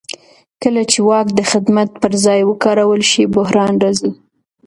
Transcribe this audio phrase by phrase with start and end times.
[0.61, 4.11] کله چې واک د خدمت پر ځای وکارول شي بحران راځي